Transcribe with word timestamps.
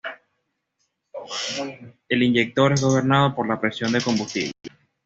El 2.09 2.23
inyector 2.23 2.73
es 2.73 2.81
gobernado 2.81 3.35
por 3.35 3.47
la 3.47 3.61
presión 3.61 3.91
de 3.91 4.01
combustible. 4.01 4.51